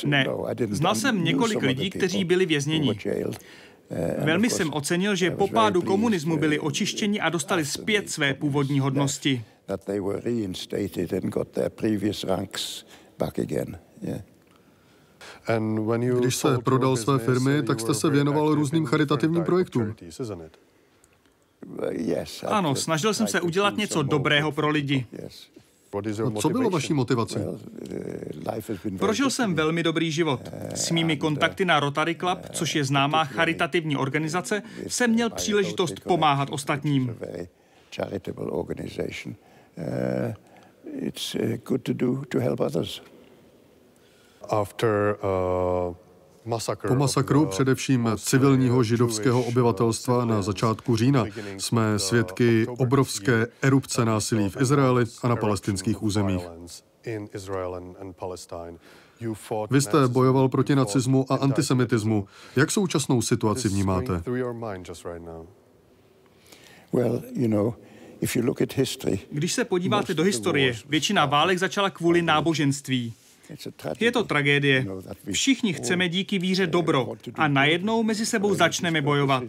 ne, 0.05 0.23
no, 0.27 0.47
znal 0.69 0.95
jsem 0.95 1.23
několik 1.23 1.61
lidí, 1.61 1.89
kteří 1.89 2.23
byli 2.23 2.45
vězněni. 2.45 2.99
Uh, 3.89 4.25
Velmi 4.25 4.49
jsem 4.49 4.73
ocenil, 4.73 5.15
že 5.15 5.31
po 5.31 5.47
pádu 5.47 5.81
komunismu 5.81 6.33
uh, 6.33 6.39
byli 6.39 6.59
očištěni 6.59 7.19
a 7.19 7.29
dostali 7.29 7.65
zpět 7.65 8.09
své 8.09 8.33
původní 8.33 8.79
hodnosti. 8.79 9.43
Když 16.19 16.35
se 16.35 16.57
prodal 16.63 16.97
své 16.97 17.19
firmy, 17.19 17.63
tak 17.63 17.79
jste 17.79 17.93
se 17.93 18.09
věnoval 18.09 18.55
různým 18.55 18.85
charitativním 18.85 19.43
projektům. 19.43 19.95
Ano, 22.47 22.75
snažil 22.75 23.13
jsem 23.13 23.27
se 23.27 23.41
udělat 23.41 23.77
něco 23.77 24.03
dobrého 24.03 24.51
pro 24.51 24.69
lidi. 24.69 25.05
Co 26.39 26.49
bylo 26.49 26.69
vaší 26.69 26.93
motivací? 26.93 27.35
Prožil 28.99 29.29
jsem 29.29 29.55
velmi 29.55 29.83
dobrý 29.83 30.11
život. 30.11 30.41
S 30.75 30.91
mými 30.91 31.17
kontakty 31.17 31.65
na 31.65 31.79
Rotary 31.79 32.15
Club, 32.15 32.39
což 32.51 32.75
je 32.75 32.83
známá 32.83 33.25
charitativní 33.25 33.97
organizace, 33.97 34.63
jsem 34.87 35.11
měl 35.11 35.29
příležitost 35.29 35.99
pomáhat 35.99 36.49
ostatním. 36.51 37.15
After 44.49 45.17
uh, 45.89 45.95
po 46.87 46.95
masakru 46.95 47.45
především 47.45 48.09
civilního 48.17 48.83
židovského 48.83 49.43
obyvatelstva 49.43 50.25
na 50.25 50.41
začátku 50.41 50.95
října 50.95 51.25
jsme 51.57 51.99
svědky 51.99 52.67
obrovské 52.67 53.47
erupce 53.61 54.05
násilí 54.05 54.49
v 54.49 54.61
Izraeli 54.61 55.05
a 55.21 55.27
na 55.27 55.35
palestinských 55.35 56.03
územích. 56.03 56.41
Vy 59.69 59.81
jste 59.81 60.07
bojoval 60.07 60.49
proti 60.49 60.75
nacismu 60.75 61.25
a 61.29 61.35
antisemitismu. 61.35 62.27
Jak 62.55 62.71
současnou 62.71 63.21
situaci 63.21 63.69
vnímáte? 63.69 64.23
Když 69.31 69.53
se 69.53 69.65
podíváte 69.65 70.13
do 70.13 70.23
historie, 70.23 70.75
většina 70.89 71.25
válek 71.25 71.59
začala 71.59 71.89
kvůli 71.89 72.21
náboženství. 72.21 73.13
Je 73.99 74.11
to 74.11 74.23
tragédie. 74.23 74.85
Všichni 75.31 75.73
chceme 75.73 76.09
díky 76.09 76.39
víře 76.39 76.67
dobro 76.67 77.13
a 77.35 77.47
najednou 77.47 78.03
mezi 78.03 78.25
sebou 78.25 78.55
začneme 78.55 79.01
bojovat. 79.01 79.43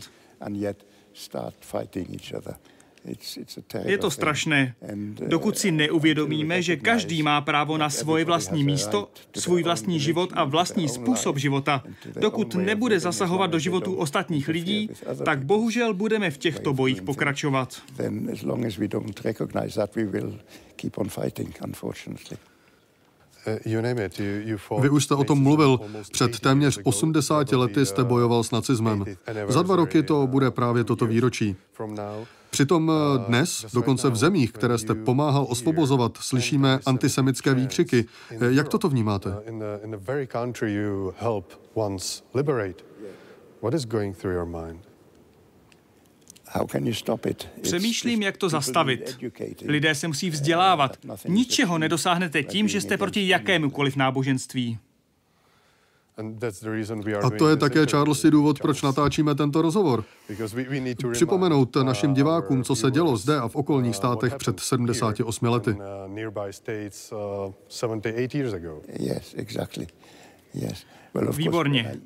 Je 3.85 3.99
to 3.99 4.11
strašné. 4.11 4.75
Dokud 5.27 5.59
si 5.59 5.71
neuvědomíme, 5.71 6.63
že 6.63 6.77
každý 6.77 7.23
má 7.23 7.41
právo 7.41 7.79
na 7.79 7.91
svoje 7.91 8.25
vlastní 8.25 8.65
místo, 8.65 9.11
svůj 9.37 9.63
vlastní 9.63 10.01
život 10.01 10.31
a 10.35 10.45
vlastní 10.45 10.89
způsob 10.89 11.39
života, 11.39 11.83
dokud 12.21 12.55
nebude 12.55 13.01
zasahovat 13.01 13.47
do 13.47 13.59
životů 13.59 13.95
ostatních 13.95 14.49
lidí, 14.49 14.91
tak 15.25 15.45
bohužel 15.45 15.95
budeme 15.95 16.31
v 16.31 16.39
těchto 16.39 16.73
bojích 16.73 17.03
pokračovat. 17.03 17.83
Vy 24.81 24.91
už 24.91 25.05
jste 25.05 25.15
o 25.15 25.25
tom 25.25 25.43
mluvil. 25.43 25.81
Před 26.13 26.41
téměř 26.41 26.79
80 26.85 27.53
lety 27.53 27.87
jste 27.87 28.05
bojoval 28.05 28.45
s 28.45 28.51
nacismem. 28.51 29.05
Za 29.49 29.63
dva 29.63 29.77
roky 29.77 30.03
to 30.03 30.27
bude 30.27 30.51
právě 30.51 30.85
toto 30.85 31.07
výročí. 31.07 31.57
Přitom 32.51 32.93
eh, 32.93 33.19
dnes, 33.29 33.67
dokonce 33.75 34.11
v 34.11 34.17
zemích, 34.17 34.53
které 34.53 34.79
jste 34.79 34.95
pomáhal 34.95 35.47
osvobozovat, 35.49 36.17
slyšíme 36.17 36.79
antisemické 36.87 37.55
výkřiky. 37.55 38.05
Eh, 38.31 38.37
jak 38.49 38.69
toto 38.69 38.89
vnímáte? 38.89 39.35
What 43.63 43.75
is 43.75 43.85
going 43.87 44.17
through 44.17 44.35
your 44.35 44.47
mind? 44.47 44.96
Přemýšlím, 47.61 48.23
jak 48.23 48.37
to 48.37 48.49
zastavit. 48.49 49.19
Lidé 49.67 49.95
se 49.95 50.09
musí 50.09 50.31
vzdělávat. 50.31 50.97
Ničeho 51.29 51.79
nedosáhnete 51.79 52.43
tím, 52.43 52.69
že 52.69 52.81
jste 52.81 52.97
proti 52.97 53.29
jakémukoliv 53.29 53.97
náboženství. 53.97 54.79
A 57.23 57.31
to 57.31 57.49
je 57.49 57.57
také, 57.57 57.87
Charlesy, 57.87 58.31
důvod, 58.31 58.61
proč 58.61 58.83
natáčíme 58.83 59.35
tento 59.35 59.63
rozhovor. 59.63 60.05
Připomenout 61.13 61.77
našim 61.77 62.15
divákům, 62.15 62.65
co 62.65 62.77
se 62.77 62.91
dělo 62.91 63.17
zde 63.17 63.37
a 63.37 63.49
v 63.49 63.57
okolních 63.57 63.91
uh, 63.91 63.97
státech 63.97 64.35
před 64.35 64.61
78 64.61 65.47
lety. 65.49 65.71
Uh, 65.71 65.79
Výborně. 71.37 71.97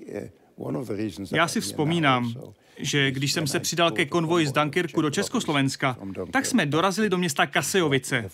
Já 1.32 1.48
si 1.48 1.60
vzpomínám, 1.60 2.34
že 2.82 3.10
když 3.10 3.32
jsem 3.32 3.46
se 3.46 3.60
přidal 3.60 3.90
ke 3.90 4.06
konvoji 4.06 4.46
z 4.46 4.52
Dunkirku 4.52 5.02
do 5.02 5.10
Československa, 5.10 5.98
tak 6.30 6.46
jsme 6.46 6.66
dorazili 6.66 7.10
do 7.10 7.18
města 7.18 7.46
Kasejovice. 7.46 8.30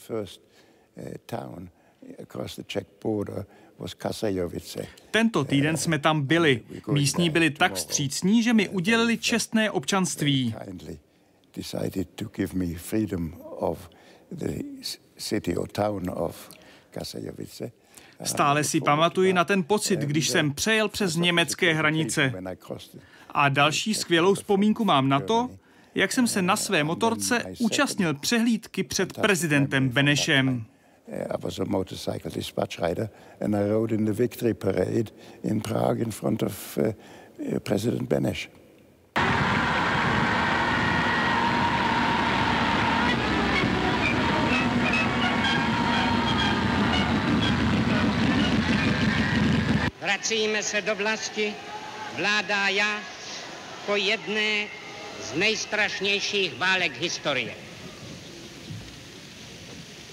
Tento 5.11 5.45
týden 5.45 5.77
jsme 5.77 5.99
tam 5.99 6.23
byli. 6.23 6.63
Místní 6.93 7.31
byli 7.31 7.51
tak 7.51 7.75
vstřícní, 7.75 8.43
že 8.43 8.53
mi 8.53 8.69
udělili 8.69 9.19
čestné 9.19 9.71
občanství. 9.71 10.55
Stále 18.25 18.65
si 18.65 18.81
pamatuji 18.81 19.33
na 19.33 19.45
ten 19.45 19.63
pocit, 19.65 20.01
když 20.01 20.29
jsem 20.29 20.55
přejel 20.55 20.89
přes 20.89 21.17
německé 21.17 21.75
hranice. 21.75 22.33
A 23.39 23.49
další 23.49 23.95
skvělou 23.95 24.35
vzpomínku 24.35 24.85
mám 24.85 25.09
na 25.09 25.21
to, 25.21 25.51
jak 25.95 26.13
jsem 26.13 26.27
se 26.27 26.43
na 26.43 26.57
své 26.57 26.85
motorce 26.85 27.43
účastnil 27.59 28.15
přehlídky 28.15 28.83
před 28.83 29.13
prezidentem 29.13 29.89
Benešem. 29.89 30.65
I 31.09 31.39
was 31.39 31.59
a 31.59 31.65
motorcycle 31.65 32.31
dispatch 32.31 32.79
rider 32.79 33.09
and 33.41 33.55
I 33.55 33.69
rode 33.69 33.95
in 33.95 34.05
the 34.05 34.13
victory 34.13 34.55
parade 34.55 35.13
in 35.45 35.61
Prague 35.61 36.03
in 36.03 36.11
front 36.11 36.43
of 36.43 36.79
uh, 36.79 37.59
President 37.59 38.09
Beneš. 38.09 38.51
Vracíme 50.01 50.63
se 50.63 50.83
do 50.83 50.95
vlasti, 50.95 51.55
vládá 52.17 52.69
já, 52.69 53.01
po 53.87 53.97
jedné 53.97 54.69
z 55.21 55.33
nejstrašnějších 55.33 56.55
válek 56.55 56.97
historie. 56.99 57.55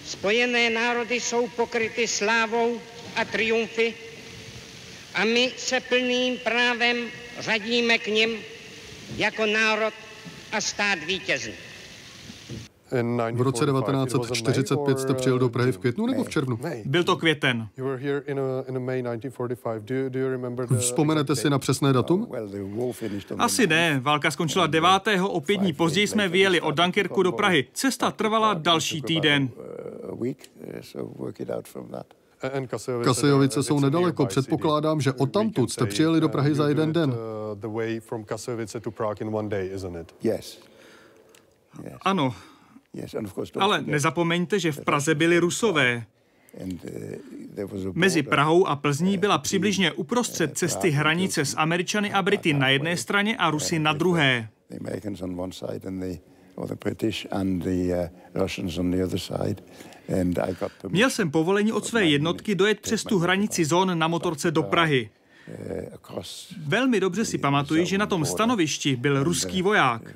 Spojené 0.05 0.69
národy 0.69 1.15
jsou 1.21 1.47
pokryty 1.47 2.07
slávou 2.07 2.81
a 3.15 3.25
triumfy 3.25 3.93
a 5.13 5.25
my 5.25 5.51
se 5.57 5.79
plným 5.79 6.37
právem 6.37 7.11
řadíme 7.39 7.97
k 7.97 8.07
nim 8.07 8.43
jako 9.15 9.45
národ 9.45 9.93
a 10.51 10.61
stát 10.61 11.03
vítězný. 11.03 11.72
V 13.33 13.41
roce 13.41 13.65
1945 13.65 14.99
jste 14.99 15.13
přijel 15.13 15.39
do 15.39 15.49
Prahy 15.49 15.71
v 15.71 15.77
květnu 15.77 16.05
nebo 16.05 16.23
v 16.23 16.29
červnu? 16.29 16.59
Byl 16.85 17.03
to 17.03 17.15
květen. 17.15 17.67
Vzpomenete 20.77 21.35
si 21.35 21.49
na 21.49 21.59
přesné 21.59 21.93
datum? 21.93 22.27
Asi 23.37 23.67
ne. 23.67 23.99
Válka 23.99 24.31
skončila 24.31 24.67
9. 24.67 24.89
O 25.21 25.41
pět 25.41 25.57
dní 25.57 25.73
později 25.73 26.07
jsme 26.07 26.27
vyjeli 26.27 26.61
od 26.61 26.75
Dunkirku 26.75 27.23
do 27.23 27.31
Prahy. 27.31 27.67
Cesta 27.73 28.11
trvala 28.11 28.53
další 28.53 29.01
týden. 29.01 29.49
Kasejovice 33.03 33.63
jsou 33.63 33.79
nedaleko. 33.79 34.25
Předpokládám, 34.25 35.01
že 35.01 35.13
od 35.13 35.31
tamtud 35.31 35.71
jste 35.71 35.85
přijeli 35.85 36.21
do 36.21 36.29
Prahy 36.29 36.55
za 36.55 36.69
jeden 36.69 36.93
den. 36.93 37.15
Ano. 42.01 42.35
Ale 43.59 43.81
nezapomeňte, 43.81 44.59
že 44.59 44.71
v 44.71 44.81
Praze 44.81 45.15
byli 45.15 45.37
Rusové. 45.37 46.05
Mezi 47.93 48.23
Prahou 48.23 48.67
a 48.67 48.75
Plzní 48.75 49.17
byla 49.17 49.37
přibližně 49.37 49.91
uprostřed 49.91 50.57
cesty 50.57 50.89
hranice 50.89 51.45
s 51.45 51.57
Američany 51.57 52.13
a 52.13 52.21
Brity 52.21 52.53
na 52.53 52.69
jedné 52.69 52.97
straně 52.97 53.37
a 53.37 53.49
Rusy 53.49 53.79
na 53.79 53.93
druhé. 53.93 54.49
Měl 60.89 61.09
jsem 61.09 61.31
povolení 61.31 61.71
od 61.71 61.85
své 61.85 62.05
jednotky 62.05 62.55
dojet 62.55 62.79
přes 62.79 63.03
tu 63.03 63.19
hranici 63.19 63.65
zón 63.65 63.99
na 63.99 64.07
motorce 64.07 64.51
do 64.51 64.63
Prahy. 64.63 65.09
Velmi 66.65 66.99
dobře 66.99 67.25
si 67.25 67.37
pamatuji, 67.37 67.85
že 67.85 67.97
na 67.97 68.05
tom 68.05 68.25
stanovišti 68.25 68.95
byl 68.95 69.23
ruský 69.23 69.61
voják 69.61 70.15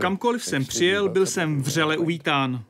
Kamkoliv 0.00 0.44
jsem 0.44 0.64
přijel, 0.64 1.08
byl 1.08 1.26
jsem 1.26 1.62
vřele 1.62 1.96
uvítán. 1.96 2.64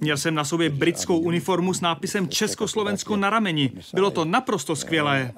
Měl 0.00 0.16
jsem 0.16 0.34
na 0.34 0.44
sobě 0.44 0.70
britskou 0.70 1.18
uniformu 1.18 1.74
s 1.74 1.80
nápisem 1.80 2.28
Československo 2.28 3.16
na 3.16 3.30
rameni. 3.30 3.72
Bylo 3.94 4.10
to 4.10 4.24
naprosto 4.24 4.76
skvělé. 4.76 5.32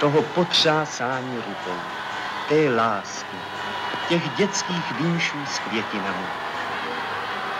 Toho 0.00 0.22
potřásání 0.22 1.36
rukou, 1.36 1.80
té 2.48 2.74
lásky, 2.74 3.36
těch 4.08 4.22
dětských 4.36 5.00
výmšů 5.00 5.36
s 5.46 5.58
květinami. 5.58 6.51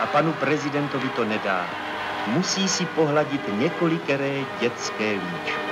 A 0.02 0.06
panu 0.06 0.32
prezidentovi 0.32 1.08
to 1.08 1.24
nedá. 1.24 1.66
Musí 2.26 2.68
si 2.68 2.86
pohladit 2.86 3.40
několikeré 3.58 4.44
dětské 4.60 5.12
líčko. 5.12 5.62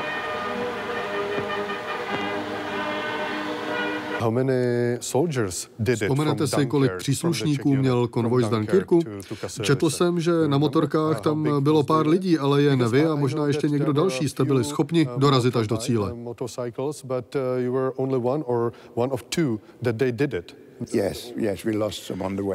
Vzpomenete 5.95 6.47
si, 6.47 6.67
kolik 6.67 6.93
příslušníků 6.97 7.77
měl 7.77 8.09
konvoj 8.09 8.45
z 8.45 8.49
Dunkirku? 8.49 9.01
Četl 9.63 9.91
jsem, 9.91 10.21
že 10.21 10.33
na 10.47 10.59
motorkách 10.59 11.21
tam 11.21 11.65
bylo 11.65 11.83
pár 11.83 12.07
lidí, 12.07 12.39
ale 12.39 12.63
jen 12.63 12.89
vy 12.89 13.07
a 13.07 13.15
možná 13.15 13.47
ještě 13.47 13.69
někdo 13.69 13.93
další 13.93 14.29
jste 14.29 14.45
byli 14.45 14.65
schopni 14.65 15.09
dorazit 15.17 15.57
až 15.57 15.67
do 15.67 15.77
cíle. 15.77 16.15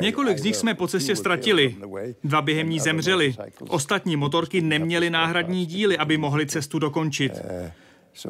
Několik 0.02 0.38
z 0.40 0.44
nich 0.44 0.56
jsme 0.56 0.74
po 0.74 0.88
cestě 0.88 1.16
ztratili. 1.16 1.76
Dva 2.24 2.42
během 2.42 2.70
ní 2.70 2.80
zemřeli. 2.80 3.36
Ostatní 3.68 4.16
motorky 4.16 4.62
neměly 4.62 5.10
náhradní 5.10 5.66
díly, 5.66 5.98
aby 5.98 6.18
mohli 6.18 6.46
cestu 6.46 6.80
dokončit. 6.80 7.32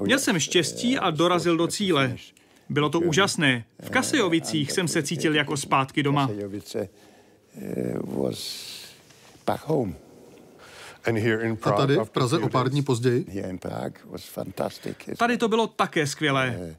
Měl 0.01 0.19
jsem 0.19 0.39
štěstí 0.39 0.97
a 0.97 1.11
dorazil 1.11 1.57
do 1.57 1.67
cíle. 1.67 2.15
Bylo 2.69 2.89
to 2.89 2.99
úžasné. 2.99 3.65
V 3.83 3.89
Kasejovicích 3.89 4.71
jsem 4.71 4.87
se 4.87 5.03
cítil 5.03 5.35
jako 5.35 5.57
zpátky 5.57 6.03
doma. 6.03 6.29
A 11.63 11.71
tady 11.71 11.95
v 12.03 12.09
Praze 12.09 12.37
o 12.39 12.49
pár 12.49 12.69
dní 12.69 12.81
později? 12.83 13.25
Tady 15.17 15.37
to 15.37 15.47
bylo 15.47 15.67
také 15.67 16.07
skvělé. 16.07 16.75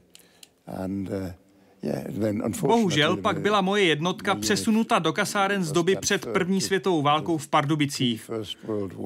Bohužel 2.61 3.17
pak 3.17 3.41
byla 3.41 3.61
moje 3.61 3.83
jednotka 3.83 4.35
přesunuta 4.35 4.99
do 4.99 5.13
kasáren 5.13 5.63
z 5.63 5.71
doby 5.71 5.95
před 5.95 6.25
první 6.25 6.61
světovou 6.61 7.01
válkou 7.01 7.37
v 7.37 7.47
Pardubicích. 7.47 8.29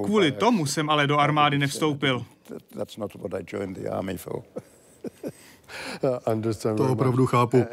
Kvůli 0.03 0.31
tomu 0.31 0.65
jsem 0.65 0.89
ale 0.89 1.07
do 1.07 1.17
armády 1.17 1.57
nevstoupil. 1.57 2.25
To 6.77 6.91
opravdu 6.91 7.25
chápu. 7.25 7.65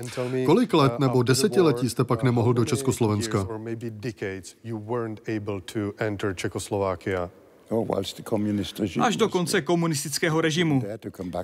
Kolik 0.47 0.75
let 0.75 0.99
nebo 0.99 1.23
desetiletí 1.23 1.91
jste 1.91 2.05
pak 2.05 2.23
nemohl 2.23 2.53
do 2.53 2.65
Československa? 2.65 3.47
Až 9.01 9.17
do 9.17 9.29
konce 9.29 9.63
komunistického 9.63 10.41
režimu. 10.41 10.83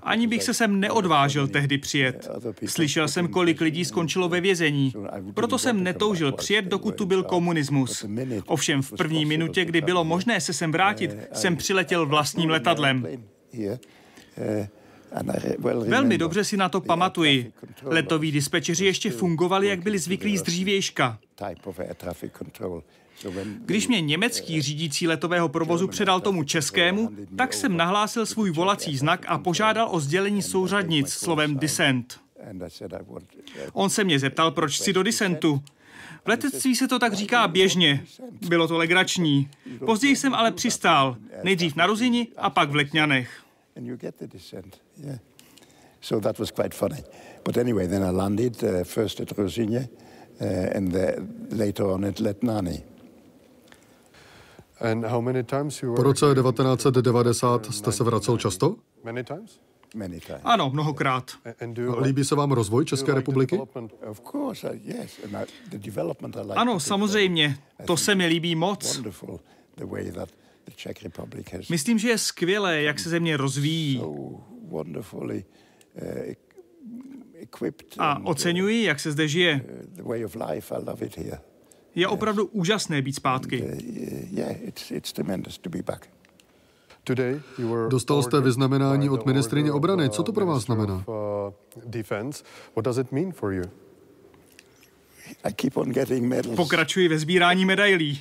Ani 0.03 0.27
bych 0.27 0.43
se 0.43 0.55
sem 0.55 0.81
neodvážil 0.81 1.49
tehdy 1.49 1.79
přijet. 1.79 2.29
Slyšel 2.67 3.09
jsem, 3.09 3.29
kolik 3.29 3.61
lidí 3.61 3.85
skončilo 3.85 4.29
ve 4.29 4.41
vězení. 4.41 4.93
Proto 5.35 5.59
jsem 5.59 5.83
netoužil 5.83 6.33
přijet, 6.33 6.65
dokud 6.65 6.95
tu 6.95 7.07
byl 7.07 7.23
komunismus. 7.23 8.07
Ovšem 8.47 8.83
v 8.83 8.93
první 8.93 9.25
minutě, 9.25 9.65
kdy 9.65 9.81
bylo 9.81 10.05
možné 10.05 10.41
se 10.41 10.53
sem 10.53 10.73
vrátit, 10.73 11.17
jsem 11.33 11.57
přiletěl 11.57 12.07
vlastním 12.07 12.51
letadlem. 12.51 13.07
Velmi 15.87 16.19
dobře 16.19 16.45
si 16.45 16.57
na 16.57 16.69
to 16.69 16.81
pamatuji. 16.81 17.53
Letoví 17.83 18.33
dispečeři 18.33 18.85
ještě 18.85 19.11
fungovali, 19.11 19.69
jak 19.69 19.83
byli 19.83 19.99
zvyklí 19.99 20.39
z 20.39 20.43
dřívějška. 20.43 21.19
Když 23.65 23.89
mě 23.89 24.01
německý 24.01 24.63
řídící 24.63 25.09
letového 25.09 25.49
provozu 25.49 25.89
předal 25.89 26.21
tomu 26.21 26.45
českému, 26.45 27.11
tak 27.37 27.53
jsem 27.53 27.77
nahlásil 27.77 28.27
svůj 28.27 28.51
volací 28.51 28.97
znak 28.97 29.25
a 29.29 29.39
požádal 29.39 29.89
o 29.91 30.01
sdělení 30.01 30.43
souřadnic 30.43 31.13
slovem 31.13 31.59
descent. 31.59 32.21
On 33.73 33.91
se 33.91 34.05
mě 34.05 34.19
zeptal, 34.19 34.51
proč 34.51 34.81
si 34.81 34.93
do 34.93 35.03
disentu. 35.03 35.63
V 36.25 36.29
letectví 36.29 36.77
se 36.77 36.89
to 36.89 36.99
tak 36.99 37.15
říká 37.15 37.49
běžně. 37.49 38.05
Bylo 38.49 38.69
to 38.69 38.79
legrační. 38.79 39.51
Později 39.87 40.17
jsem 40.17 40.35
ale 40.35 40.53
přistál. 40.53 41.17
Nejdřív 41.43 41.77
na 41.77 41.87
Ruzini 41.87 42.29
a 42.37 42.51
pak 42.51 42.71
v 42.71 42.75
Letňanech. 42.75 43.43
So 46.01 46.21
that 46.21 46.39
was 46.39 46.51
quite 46.51 46.77
funny. 46.77 47.05
But 47.45 47.57
anyway, 47.57 47.89
then 47.89 48.05
I 48.05 48.11
landed 48.11 48.63
uh, 48.63 48.85
first 48.85 49.21
at 49.21 49.33
Rosinje 49.33 49.89
uh, 50.41 50.77
and 50.77 50.93
the, 50.93 51.15
later 51.51 51.87
on 51.87 52.05
at 52.05 52.21
Letnani. 52.21 52.83
Po 55.97 56.03
roce 56.03 56.27
1990 56.35 57.75
jste 57.75 57.93
se 57.93 58.05
vracel 58.05 58.39
často? 58.39 58.77
Ano, 60.45 60.71
mnohokrát. 60.71 61.31
Líbí 62.01 62.25
se 62.25 62.35
vám 62.35 62.53
rozvoj 62.53 62.85
České 62.85 63.15
republiky? 63.15 63.61
Ano, 66.55 66.81
samozřejmě. 66.81 67.59
To 67.87 67.97
se 67.97 68.15
mi 68.15 68.27
líbí 68.27 68.55
moc. 68.55 69.03
Myslím, 71.71 71.99
že 71.99 72.09
je 72.09 72.19
skvělé, 72.19 72.83
jak 72.83 72.99
se 72.99 73.09
země 73.09 73.37
rozvíjí. 73.37 74.03
A 77.99 78.27
oceňuji, 78.27 78.85
jak 78.85 79.01
se 79.01 79.13
zde 79.13 79.29
žije. 79.29 79.65
Je 81.95 82.09
opravdu 82.09 82.47
úžasné 82.47 83.03
být 83.03 83.13
zpátky. 83.13 83.65
Dostal 87.89 88.23
jste 88.23 88.41
vyznamenání 88.41 89.11
od 89.11 89.27
ministrině 89.27 89.73
obrany. 89.73 90.11
Co 90.11 90.23
to 90.23 90.33
pro 90.33 90.47
vás 90.47 90.63
znamená? 90.63 91.05
Pokračuji 96.57 97.09
ve 97.09 97.19
sbírání 97.19 97.65
medailí. 97.65 98.21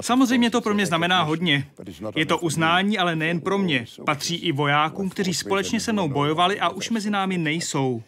Samozřejmě 0.00 0.50
to 0.50 0.60
pro 0.60 0.74
mě 0.74 0.86
znamená 0.86 1.22
hodně. 1.22 1.70
Je 2.16 2.26
to 2.26 2.38
uznání, 2.38 2.98
ale 2.98 3.16
nejen 3.16 3.40
pro 3.40 3.58
mě. 3.58 3.86
Patří 4.06 4.36
i 4.36 4.52
vojákům, 4.52 5.10
kteří 5.10 5.34
společně 5.34 5.80
se 5.80 5.92
mnou 5.92 6.08
bojovali 6.08 6.60
a 6.60 6.68
už 6.68 6.90
mezi 6.90 7.10
námi 7.10 7.38
nejsou. 7.38 8.02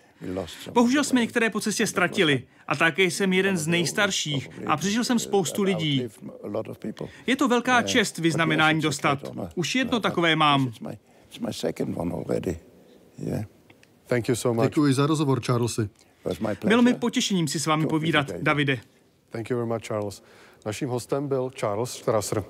Bohužel 0.72 1.04
jsme 1.04 1.20
některé 1.20 1.50
po 1.50 1.60
cestě 1.60 1.86
ztratili 1.86 2.42
a 2.68 2.76
také 2.76 3.02
jsem 3.02 3.32
jeden 3.32 3.56
z 3.56 3.66
nejstarších 3.66 4.50
a 4.66 4.76
přežil 4.76 5.04
jsem 5.04 5.18
spoustu 5.18 5.62
lidí. 5.62 6.08
Je 7.26 7.36
to 7.36 7.48
velká 7.48 7.82
čest 7.82 8.18
vyznamenání 8.18 8.80
dostat. 8.80 9.32
Už 9.54 9.74
jedno 9.74 10.00
takové 10.00 10.36
mám. 10.36 10.72
Děkuji 14.62 14.94
za 14.94 15.06
rozhovor, 15.06 15.40
Charlesy. 15.40 15.88
Bylo 16.64 16.82
mi 16.82 16.94
potěšením 16.94 17.48
si 17.48 17.60
s 17.60 17.66
vámi 17.66 17.86
povídat, 17.86 18.32
Davide. 18.42 18.80
Thank 19.30 19.50
you 19.50 19.56
very 19.56 19.68
much, 19.68 19.82
Charles. 19.82 20.22
Naším 20.66 20.88
hostem 20.88 21.28
byl 21.28 21.50
Charles 21.50 21.90
Strasser. 21.90 22.44